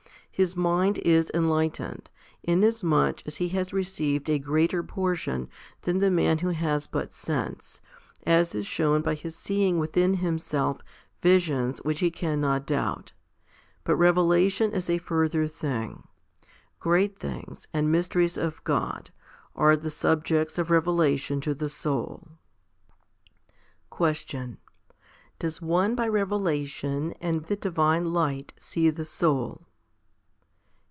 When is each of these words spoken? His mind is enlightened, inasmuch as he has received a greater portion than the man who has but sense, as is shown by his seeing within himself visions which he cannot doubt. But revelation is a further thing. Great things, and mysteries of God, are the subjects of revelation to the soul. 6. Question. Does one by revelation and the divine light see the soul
His 0.33 0.57
mind 0.57 0.97
is 0.99 1.29
enlightened, 1.35 2.09
inasmuch 2.41 3.21
as 3.27 3.35
he 3.35 3.49
has 3.49 3.71
received 3.71 4.27
a 4.27 4.39
greater 4.39 4.81
portion 4.81 5.47
than 5.83 5.99
the 5.99 6.09
man 6.09 6.39
who 6.39 6.47
has 6.49 6.87
but 6.87 7.13
sense, 7.13 7.79
as 8.25 8.55
is 8.55 8.65
shown 8.65 9.03
by 9.03 9.13
his 9.13 9.35
seeing 9.35 9.77
within 9.77 10.15
himself 10.15 10.81
visions 11.21 11.77
which 11.83 11.99
he 11.99 12.09
cannot 12.09 12.65
doubt. 12.65 13.11
But 13.83 13.97
revelation 13.97 14.71
is 14.71 14.89
a 14.89 14.97
further 14.97 15.45
thing. 15.45 16.07
Great 16.79 17.19
things, 17.19 17.67
and 17.71 17.91
mysteries 17.91 18.35
of 18.35 18.63
God, 18.63 19.11
are 19.55 19.77
the 19.77 19.91
subjects 19.91 20.57
of 20.57 20.71
revelation 20.71 21.39
to 21.41 21.53
the 21.53 21.69
soul. 21.69 22.27
6. 22.27 23.51
Question. 23.91 24.57
Does 25.37 25.61
one 25.61 25.93
by 25.93 26.07
revelation 26.07 27.13
and 27.21 27.43
the 27.45 27.55
divine 27.55 28.11
light 28.11 28.53
see 28.57 28.89
the 28.89 29.05
soul 29.05 29.67